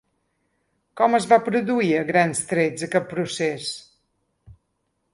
Com 1.01 1.17
es 1.17 1.27
va 1.33 1.39
produir 1.51 1.91
a 1.99 2.03
grans 2.09 2.43
trets 2.55 2.89
aquest 2.91 3.09
procés? 3.15 3.71